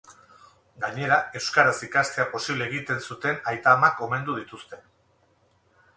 [0.85, 4.85] Gainera, euskaraz ikastea posible egin zuten aita-amak omendu dituzte.